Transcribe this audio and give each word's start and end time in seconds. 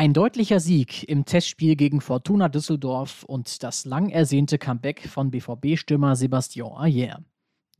Ein 0.00 0.14
deutlicher 0.14 0.60
Sieg 0.60 1.06
im 1.10 1.26
Testspiel 1.26 1.76
gegen 1.76 2.00
Fortuna 2.00 2.48
Düsseldorf 2.48 3.22
und 3.24 3.62
das 3.62 3.84
lang 3.84 4.08
ersehnte 4.08 4.56
Comeback 4.56 5.06
von 5.06 5.30
BVB-Stürmer 5.30 6.16
Sebastian 6.16 6.72
Ayer. 6.72 7.22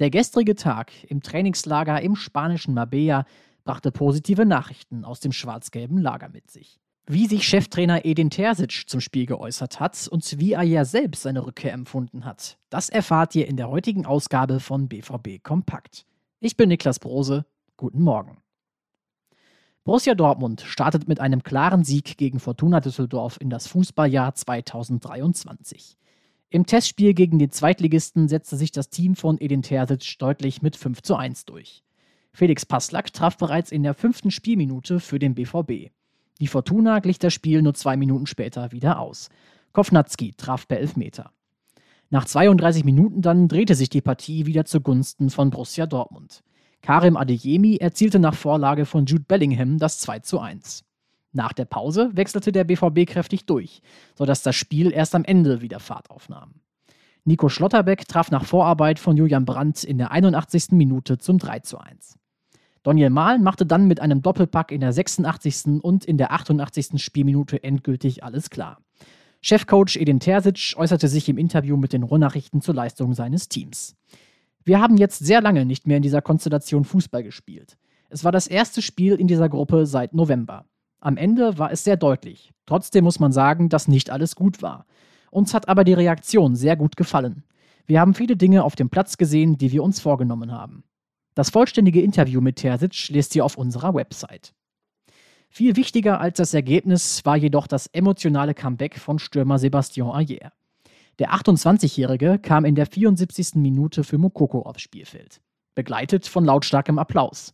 Der 0.00 0.10
gestrige 0.10 0.54
Tag 0.54 0.92
im 1.04 1.22
Trainingslager 1.22 2.02
im 2.02 2.16
spanischen 2.16 2.74
Marbella 2.74 3.24
brachte 3.64 3.90
positive 3.90 4.44
Nachrichten 4.44 5.06
aus 5.06 5.20
dem 5.20 5.32
schwarz-gelben 5.32 5.96
Lager 5.96 6.28
mit 6.28 6.50
sich. 6.50 6.78
Wie 7.06 7.26
sich 7.26 7.48
Cheftrainer 7.48 8.04
Edin 8.04 8.28
Terzic 8.28 8.82
zum 8.86 9.00
Spiel 9.00 9.24
geäußert 9.24 9.80
hat 9.80 10.06
und 10.06 10.38
wie 10.38 10.58
Ayer 10.58 10.84
selbst 10.84 11.22
seine 11.22 11.46
Rückkehr 11.46 11.72
empfunden 11.72 12.26
hat, 12.26 12.58
das 12.68 12.90
erfahrt 12.90 13.34
ihr 13.34 13.48
in 13.48 13.56
der 13.56 13.70
heutigen 13.70 14.04
Ausgabe 14.04 14.60
von 14.60 14.90
BVB 14.90 15.42
Kompakt. 15.42 16.04
Ich 16.38 16.58
bin 16.58 16.68
Niklas 16.68 16.98
Brose. 16.98 17.46
Guten 17.78 18.02
Morgen. 18.02 18.42
Borussia 19.90 20.14
Dortmund 20.14 20.60
startet 20.60 21.08
mit 21.08 21.18
einem 21.18 21.42
klaren 21.42 21.82
Sieg 21.82 22.16
gegen 22.16 22.38
Fortuna 22.38 22.78
Düsseldorf 22.78 23.38
in 23.40 23.50
das 23.50 23.66
Fußballjahr 23.66 24.36
2023. 24.36 25.96
Im 26.48 26.64
Testspiel 26.64 27.12
gegen 27.12 27.40
den 27.40 27.50
Zweitligisten 27.50 28.28
setzte 28.28 28.56
sich 28.56 28.70
das 28.70 28.90
Team 28.90 29.16
von 29.16 29.40
Edin 29.40 29.62
Terzic 29.62 30.16
deutlich 30.20 30.62
mit 30.62 30.76
5 30.76 31.02
zu 31.02 31.16
1 31.16 31.44
durch. 31.46 31.82
Felix 32.32 32.64
Passlack 32.64 33.12
traf 33.12 33.36
bereits 33.36 33.72
in 33.72 33.82
der 33.82 33.94
fünften 33.94 34.30
Spielminute 34.30 35.00
für 35.00 35.18
den 35.18 35.34
BVB. 35.34 35.90
Die 36.38 36.46
Fortuna 36.46 37.00
glich 37.00 37.18
das 37.18 37.34
Spiel 37.34 37.60
nur 37.60 37.74
zwei 37.74 37.96
Minuten 37.96 38.28
später 38.28 38.70
wieder 38.70 39.00
aus. 39.00 39.28
Kovnatski 39.72 40.34
traf 40.36 40.68
per 40.68 40.78
Elfmeter. 40.78 41.32
Nach 42.10 42.26
32 42.26 42.84
Minuten 42.84 43.22
dann 43.22 43.48
drehte 43.48 43.74
sich 43.74 43.88
die 43.88 44.02
Partie 44.02 44.46
wieder 44.46 44.64
zugunsten 44.66 45.30
von 45.30 45.50
Borussia 45.50 45.86
Dortmund. 45.86 46.44
Karim 46.82 47.16
Adeyemi 47.16 47.76
erzielte 47.76 48.18
nach 48.18 48.34
Vorlage 48.34 48.86
von 48.86 49.06
Jude 49.06 49.24
Bellingham 49.26 49.78
das 49.78 49.98
2 49.98 50.20
zu 50.20 50.40
1. 50.40 50.84
Nach 51.32 51.52
der 51.52 51.66
Pause 51.66 52.10
wechselte 52.14 52.52
der 52.52 52.64
BVB 52.64 53.06
kräftig 53.06 53.46
durch, 53.46 53.82
sodass 54.16 54.42
das 54.42 54.56
Spiel 54.56 54.92
erst 54.92 55.14
am 55.14 55.24
Ende 55.24 55.60
wieder 55.60 55.78
Fahrt 55.78 56.10
aufnahm. 56.10 56.54
Nico 57.24 57.48
Schlotterbeck 57.48 58.08
traf 58.08 58.30
nach 58.30 58.44
Vorarbeit 58.44 58.98
von 58.98 59.16
Julian 59.16 59.44
Brandt 59.44 59.84
in 59.84 59.98
der 59.98 60.10
81. 60.10 60.72
Minute 60.72 61.18
zum 61.18 61.38
3 61.38 61.60
zu 61.60 61.78
1. 61.78 62.18
Daniel 62.82 63.10
Mahlen 63.10 63.42
machte 63.42 63.66
dann 63.66 63.86
mit 63.86 64.00
einem 64.00 64.22
Doppelpack 64.22 64.72
in 64.72 64.80
der 64.80 64.92
86. 64.92 65.82
und 65.82 66.06
in 66.06 66.16
der 66.16 66.32
88. 66.32 67.02
Spielminute 67.02 67.62
endgültig 67.62 68.24
alles 68.24 68.48
klar. 68.48 68.78
Chefcoach 69.42 69.96
Edin 69.96 70.18
Terzic 70.18 70.74
äußerte 70.76 71.08
sich 71.08 71.28
im 71.28 71.36
Interview 71.36 71.76
mit 71.76 71.92
den 71.92 72.02
Ruhrnachrichten 72.02 72.62
zur 72.62 72.74
Leistung 72.74 73.14
seines 73.14 73.48
Teams. 73.48 73.96
Wir 74.64 74.80
haben 74.80 74.96
jetzt 74.96 75.18
sehr 75.18 75.40
lange 75.40 75.64
nicht 75.64 75.86
mehr 75.86 75.96
in 75.96 76.02
dieser 76.02 76.22
Konstellation 76.22 76.84
Fußball 76.84 77.22
gespielt. 77.22 77.78
Es 78.08 78.24
war 78.24 78.32
das 78.32 78.46
erste 78.46 78.82
Spiel 78.82 79.14
in 79.14 79.26
dieser 79.26 79.48
Gruppe 79.48 79.86
seit 79.86 80.14
November. 80.14 80.66
Am 81.00 81.16
Ende 81.16 81.58
war 81.58 81.72
es 81.72 81.84
sehr 81.84 81.96
deutlich. 81.96 82.52
Trotzdem 82.66 83.04
muss 83.04 83.20
man 83.20 83.32
sagen, 83.32 83.68
dass 83.68 83.88
nicht 83.88 84.10
alles 84.10 84.36
gut 84.36 84.60
war. 84.62 84.86
Uns 85.30 85.54
hat 85.54 85.68
aber 85.68 85.84
die 85.84 85.94
Reaktion 85.94 86.56
sehr 86.56 86.76
gut 86.76 86.96
gefallen. 86.96 87.44
Wir 87.86 88.00
haben 88.00 88.14
viele 88.14 88.36
Dinge 88.36 88.64
auf 88.64 88.76
dem 88.76 88.90
Platz 88.90 89.16
gesehen, 89.16 89.56
die 89.56 89.72
wir 89.72 89.82
uns 89.82 90.00
vorgenommen 90.00 90.52
haben. 90.52 90.84
Das 91.34 91.50
vollständige 91.50 92.02
Interview 92.02 92.40
mit 92.40 92.56
Terzic 92.56 93.08
lest 93.08 93.34
ihr 93.34 93.44
auf 93.44 93.56
unserer 93.56 93.94
Website. 93.94 94.52
Viel 95.48 95.74
wichtiger 95.76 96.20
als 96.20 96.36
das 96.36 96.54
Ergebnis 96.54 97.24
war 97.24 97.36
jedoch 97.36 97.66
das 97.66 97.86
emotionale 97.88 98.54
Comeback 98.54 98.98
von 98.98 99.18
Stürmer 99.18 99.58
Sebastian 99.58 100.10
Ayer. 100.10 100.52
Der 101.20 101.34
28-Jährige 101.34 102.38
kam 102.38 102.64
in 102.64 102.74
der 102.74 102.86
74. 102.86 103.56
Minute 103.56 104.04
für 104.04 104.16
Mokoko 104.16 104.62
aufs 104.62 104.80
Spielfeld, 104.80 105.42
begleitet 105.74 106.26
von 106.26 106.46
lautstarkem 106.46 106.98
Applaus. 106.98 107.52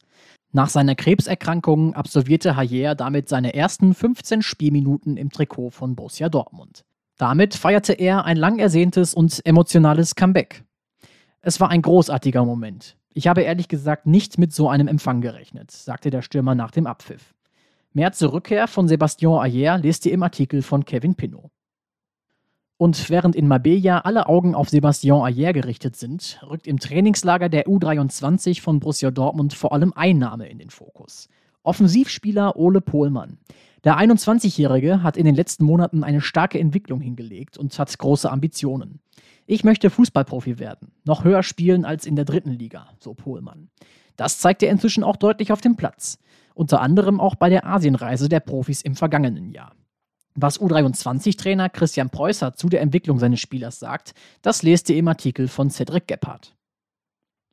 Nach 0.53 0.69
seiner 0.69 0.95
Krebserkrankung 0.95 1.93
absolvierte 1.95 2.55
Hayer 2.55 2.95
damit 2.95 3.29
seine 3.29 3.55
ersten 3.55 3.93
15 3.93 4.43
Spielminuten 4.43 5.17
im 5.17 5.31
Trikot 5.31 5.71
von 5.71 5.97
Borussia 5.97 6.29
Dortmund. 6.29 6.85
Damit 7.19 7.57
feierte 7.57 7.93
er 7.93 8.25
ein 8.25 8.37
lang 8.37 8.61
ersehntes 8.61 9.15
und 9.15 9.45
emotionales 9.45 10.15
Comeback. 10.15 10.63
Es 11.41 11.59
war 11.59 11.69
ein 11.69 11.83
großartiger 11.83 12.45
Moment. 12.45 12.97
Ich 13.15 13.27
habe 13.27 13.43
ehrlich 13.43 13.67
gesagt 13.67 14.07
nicht 14.07 14.39
mit 14.39 14.53
so 14.53 14.69
einem 14.69 14.87
Empfang 14.87 15.21
gerechnet, 15.21 15.73
sagte 15.73 16.11
der 16.11 16.23
Stürmer 16.23 16.55
nach 16.55 16.71
dem 16.71 16.87
Abpfiff. 16.87 17.35
Mehr 17.93 18.13
zur 18.13 18.33
Rückkehr 18.33 18.69
von 18.69 18.87
Sebastian 18.87 19.41
Ayer 19.41 19.79
lest 19.79 20.07
ihr 20.07 20.13
im 20.13 20.23
Artikel 20.23 20.63
von 20.63 20.85
Kevin 20.85 21.17
Pinot. 21.17 21.51
Und 22.79 23.09
während 23.09 23.35
in 23.35 23.49
Marbella 23.49 24.01
alle 24.01 24.27
Augen 24.27 24.55
auf 24.55 24.69
Sebastian 24.69 25.23
Ayer 25.23 25.55
gerichtet 25.55 25.97
sind, 25.97 26.39
rückt 26.47 26.67
im 26.67 26.79
Trainingslager 26.79 27.49
der 27.49 27.67
U23 27.67 28.61
von 28.61 28.81
Borussia 28.81 29.11
Dortmund 29.11 29.55
vor 29.55 29.73
allem 29.73 29.95
ein 29.97 30.19
Name 30.19 30.49
in 30.49 30.59
den 30.59 30.69
Fokus. 30.69 31.29
Offensivspieler 31.63 32.57
Ole 32.57 32.83
Pohlmann. 32.83 33.39
Der 33.85 33.99
21-Jährige 33.99 35.03
hat 35.03 35.17
in 35.17 35.25
den 35.25 35.35
letzten 35.35 35.65
Monaten 35.65 36.05
eine 36.05 36.21
starke 36.21 36.59
Entwicklung 36.59 37.01
hingelegt 37.01 37.57
und 37.57 37.79
hat 37.79 37.97
große 37.97 38.31
Ambitionen. 38.31 39.01
Ich 39.47 39.65
möchte 39.65 39.91
Fußballprofi 39.91 40.59
werden, 40.59 40.93
noch 41.05 41.25
höher 41.25 41.43
spielen 41.43 41.85
als 41.85 42.05
in 42.05 42.17
der 42.17 42.25
dritten 42.25 42.51
Liga, 42.51 42.89
so 42.99 43.15
Pohlmann. 43.15 43.69
Das 44.17 44.39
zeigt 44.39 44.63
er 44.63 44.71
inzwischen 44.71 45.05
auch 45.05 45.17
deutlich 45.17 45.51
auf 45.53 45.61
dem 45.61 45.77
Platz. 45.77 46.19
Unter 46.55 46.81
anderem 46.81 47.21
auch 47.21 47.37
bei 47.37 47.49
der 47.49 47.67
Asienreise 47.67 48.29
der 48.29 48.41
Profis 48.41 48.83
im 48.83 48.97
vergangenen 48.97 49.53
Jahr. 49.53 49.73
Was 50.39 50.61
U23-Trainer 50.61 51.71
Christian 51.71 52.11
Preußer 52.11 52.53
zu 52.53 52.69
der 52.69 52.83
Entwicklung 52.83 53.19
seines 53.19 53.41
Spielers 53.41 53.79
sagt, 53.79 54.13
das 54.43 54.63
lest 54.63 54.91
ihr 54.91 54.97
im 54.97 55.09
Artikel 55.09 55.49
von 55.49 55.71
Cedric 55.71 56.07
Gebhardt. 56.07 56.55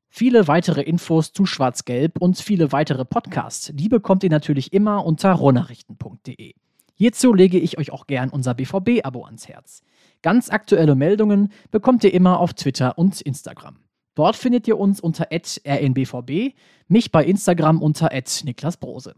Viele 0.10 0.50
weitere 0.50 0.82
Infos 0.82 1.32
zu 1.32 1.46
Schwarz-Gelb 1.46 2.20
und 2.20 2.38
viele 2.38 2.74
weitere 2.74 3.06
Podcasts, 3.06 3.72
die 3.74 3.88
bekommt 3.88 4.26
ihr 4.26 4.30
natürlich 4.30 4.74
immer 4.74 5.06
unter 5.06 5.32
rohnachrichten.de. 5.32 6.54
Hierzu 6.94 7.34
lege 7.34 7.58
ich 7.58 7.78
euch 7.78 7.92
auch 7.92 8.06
gern 8.06 8.30
unser 8.30 8.54
BVB-Abo 8.54 9.24
ans 9.24 9.48
Herz. 9.48 9.82
Ganz 10.22 10.50
aktuelle 10.50 10.96
Meldungen 10.96 11.54
bekommt 11.72 12.04
ihr 12.04 12.14
immer 12.14 12.40
auf 12.40 12.54
Twitter 12.54 12.98
und 12.98 13.22
Instagram. 13.22 13.78
Dort 14.14 14.36
findet 14.36 14.68
ihr 14.68 14.78
uns 14.78 15.00
unter 15.00 15.30
rnbvb, 15.32 16.54
mich 16.90 17.12
bei 17.14 17.24
Instagram 17.24 17.82
unter 17.82 18.10
Niklas 18.44 18.76
Brose. 18.76 19.16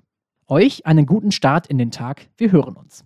Euch 0.47 0.85
einen 0.85 1.07
guten 1.07 1.31
Start 1.31 1.65
in 1.65 1.79
den 1.79 1.89
Tag, 1.89 2.29
wir 2.37 2.51
hören 2.51 2.75
uns. 2.75 3.03